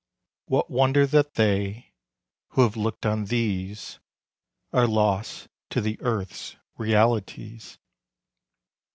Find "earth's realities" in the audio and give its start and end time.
6.01-7.77